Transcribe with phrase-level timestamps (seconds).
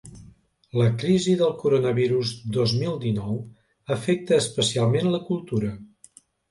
[0.81, 3.39] La crisi del coronavirus dos mil dinou
[3.99, 5.75] afecta especialment la cultura.